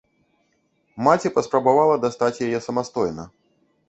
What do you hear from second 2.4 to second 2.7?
яе